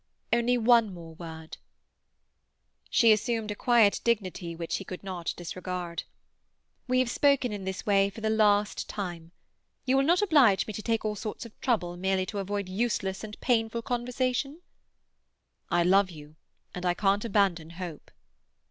"Only 0.33 0.57
one 0.57 0.91
more 0.95 1.13
word." 1.13 1.57
She 2.89 3.11
assumed 3.11 3.51
a 3.51 3.55
quiet 3.55 4.01
dignity 4.03 4.55
which 4.55 4.77
he 4.77 4.83
could 4.83 5.03
not 5.03 5.31
disregard. 5.37 6.05
"We 6.87 6.97
have 6.97 7.09
spoken 7.11 7.51
in 7.51 7.65
this 7.65 7.85
way 7.85 8.09
for 8.09 8.19
the 8.19 8.31
last 8.31 8.89
time. 8.89 9.31
You 9.85 9.97
will 9.97 10.03
not 10.03 10.23
oblige 10.23 10.65
me 10.65 10.73
to 10.73 10.81
take 10.81 11.05
all 11.05 11.13
sorts 11.15 11.45
of 11.45 11.61
trouble 11.61 11.97
merely 11.97 12.25
to 12.25 12.39
avoid 12.39 12.67
useless 12.67 13.23
and 13.23 13.39
painful 13.41 13.83
conversations?" 13.83 14.59
"I 15.69 15.83
love 15.83 16.09
you, 16.09 16.35
and 16.73 16.83
I 16.83 16.95
can't 16.95 17.23
abandon 17.23 17.69
hope." 17.69 18.09